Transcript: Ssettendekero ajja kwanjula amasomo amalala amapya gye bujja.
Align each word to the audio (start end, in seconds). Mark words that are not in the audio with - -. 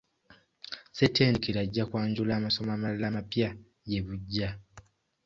Ssettendekero 0.89 1.59
ajja 1.63 1.83
kwanjula 1.89 2.31
amasomo 2.35 2.69
amalala 2.73 3.05
amapya 3.09 3.49
gye 3.87 3.99
bujja. 4.05 4.49